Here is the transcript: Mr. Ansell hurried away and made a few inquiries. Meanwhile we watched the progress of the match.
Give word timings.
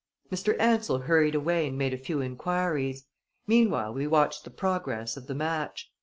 Mr. 0.31 0.59
Ansell 0.59 0.97
hurried 1.01 1.35
away 1.35 1.67
and 1.67 1.77
made 1.77 1.93
a 1.93 1.97
few 1.99 2.21
inquiries. 2.23 3.05
Meanwhile 3.45 3.93
we 3.93 4.07
watched 4.07 4.43
the 4.45 4.49
progress 4.49 5.15
of 5.15 5.27
the 5.27 5.35
match. 5.35 5.91